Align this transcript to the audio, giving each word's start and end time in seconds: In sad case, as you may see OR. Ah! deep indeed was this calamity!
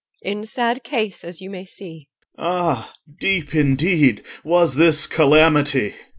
In 0.23 0.45
sad 0.47 0.83
case, 0.83 1.23
as 1.23 1.41
you 1.41 1.51
may 1.51 1.63
see 1.63 2.07
OR. 2.35 2.39
Ah! 2.43 2.93
deep 3.19 3.53
indeed 3.53 4.23
was 4.43 4.73
this 4.73 5.05
calamity! 5.05 5.93